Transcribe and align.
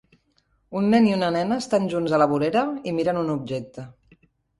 Un 0.79 0.85
nen 0.93 1.09
i 1.09 1.11
una 1.17 1.27
nena 1.35 1.57
estan 1.63 1.85
junts 1.91 2.15
a 2.15 2.19
la 2.21 2.27
vorera 2.31 2.63
i 2.89 2.95
miren 3.01 3.21
un 3.21 3.31
objecte. 3.35 3.85